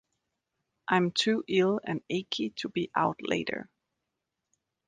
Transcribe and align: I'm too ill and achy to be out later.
I'm 0.87 1.11
too 1.11 1.43
ill 1.47 1.79
and 1.83 2.01
achy 2.09 2.49
to 2.55 2.69
be 2.69 2.89
out 2.95 3.17
later. 3.21 3.69